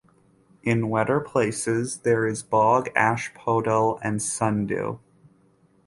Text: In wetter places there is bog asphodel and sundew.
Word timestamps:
In 0.63 0.89
wetter 0.89 1.19
places 1.19 1.97
there 1.99 2.25
is 2.25 2.41
bog 2.41 2.89
asphodel 2.95 3.99
and 4.01 4.19
sundew. 4.19 4.97